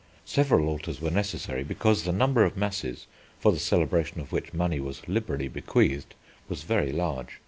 Several 0.25 0.67
altars 0.67 0.99
were 0.99 1.11
necessary 1.11 1.63
because 1.63 2.05
the 2.05 2.11
number 2.11 2.43
of 2.43 2.57
masses, 2.57 3.05
for 3.39 3.51
the 3.51 3.59
celebration 3.59 4.19
of 4.19 4.31
which 4.31 4.51
money 4.51 4.79
was 4.79 5.07
liberally 5.07 5.47
bequeathed, 5.47 6.15
was 6.49 6.63
very 6.63 6.91
large. 6.91 7.37